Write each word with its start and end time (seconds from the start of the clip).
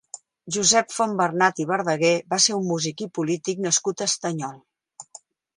Josep 0.53 0.93
Fontbernat 0.99 1.61
i 1.65 1.67
Verdaguer 1.73 2.15
va 2.35 2.41
ser 2.47 2.57
un 2.63 2.67
músic 2.71 3.07
i 3.09 3.11
polític 3.19 3.63
nascut 3.67 4.03
a 4.07 4.11
Estanyol. 4.15 4.59